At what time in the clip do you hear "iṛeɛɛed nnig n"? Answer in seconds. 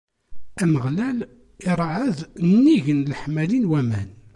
1.69-2.99